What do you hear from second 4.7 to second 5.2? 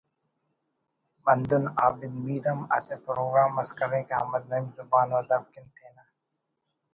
زبان و